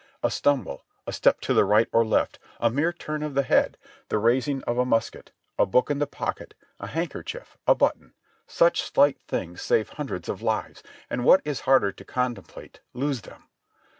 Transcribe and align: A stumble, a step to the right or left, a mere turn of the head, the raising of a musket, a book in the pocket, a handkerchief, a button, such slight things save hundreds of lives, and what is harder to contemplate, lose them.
A 0.23 0.31
stumble, 0.31 0.83
a 1.05 1.13
step 1.13 1.41
to 1.41 1.53
the 1.53 1.63
right 1.63 1.87
or 1.91 2.03
left, 2.03 2.39
a 2.59 2.71
mere 2.71 2.91
turn 2.91 3.21
of 3.21 3.35
the 3.35 3.43
head, 3.43 3.77
the 4.09 4.17
raising 4.17 4.63
of 4.63 4.79
a 4.79 4.83
musket, 4.83 5.29
a 5.59 5.67
book 5.67 5.91
in 5.91 5.99
the 5.99 6.07
pocket, 6.07 6.55
a 6.79 6.87
handkerchief, 6.87 7.55
a 7.67 7.75
button, 7.75 8.15
such 8.47 8.81
slight 8.81 9.21
things 9.21 9.61
save 9.61 9.89
hundreds 9.89 10.27
of 10.27 10.41
lives, 10.41 10.81
and 11.07 11.23
what 11.23 11.41
is 11.45 11.59
harder 11.69 11.91
to 11.91 12.03
contemplate, 12.03 12.79
lose 12.95 13.21
them. 13.21 13.43